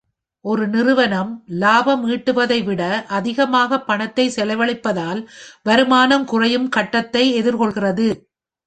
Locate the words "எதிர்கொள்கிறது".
7.41-8.09